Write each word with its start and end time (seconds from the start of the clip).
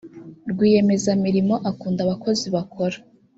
rwiyemezamirimo 0.51 1.55
akunda 1.69 1.99
abakozi 2.03 2.45
bakora. 2.55 2.97